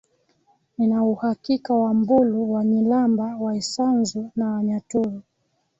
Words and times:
nina 0.77 1.03
uhakika 1.03 1.73
Wambulu 1.73 2.51
Wanyilamba 2.53 3.37
Waisanzu 3.37 4.31
na 4.35 4.51
Wanyaturu 4.53 5.21